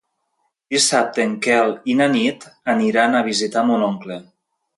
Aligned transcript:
Dissabte 0.75 1.21
en 1.29 1.35
Quel 1.47 1.73
i 1.93 1.97
na 1.99 2.07
Nit 2.15 2.49
aniran 2.75 3.19
a 3.19 3.23
visitar 3.29 3.65
mon 3.71 3.87
oncle. 3.91 4.21